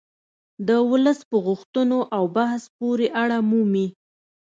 [0.67, 3.87] د ولس په غوښتنو او بحث پورې اړه مومي